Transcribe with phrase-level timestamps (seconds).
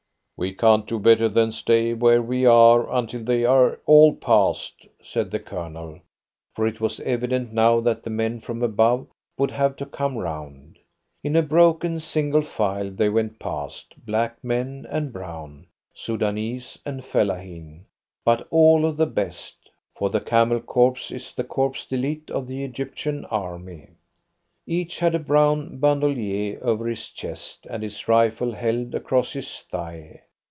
[0.43, 5.29] "We can't do better than stay where we are until they are all past," said
[5.29, 5.99] the Colonel,
[6.51, 9.05] for it was evident now that the men from above
[9.37, 10.79] would have to come round.
[11.23, 17.85] In a broken single file they went past, black men and brown, Soudanese and fellaheen,
[18.25, 22.63] but all of the best, for the Camel Corps is the corps d'elite of the
[22.63, 23.89] Egyptian army.
[24.65, 30.21] Each had a brown bandolier over his chest and his rifle held across his thigh.